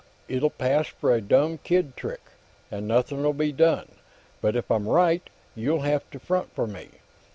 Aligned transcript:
It'll 0.27 0.49
pass 0.49 0.87
for 0.87 1.13
a 1.13 1.21
dumb 1.21 1.59
kid 1.59 1.95
trick, 1.95 2.21
and 2.71 2.87
nothing'll 2.87 3.33
be 3.33 3.51
done. 3.51 3.85
But 4.41 4.55
if 4.55 4.71
I'm 4.71 4.87
right, 4.87 5.29
you'll 5.53 5.81
have 5.81 6.09
to 6.09 6.17
front 6.17 6.51
for 6.55 6.65
me. 6.65 6.89